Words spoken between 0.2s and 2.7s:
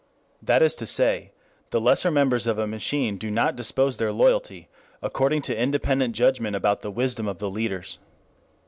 That is to say the lesser members of a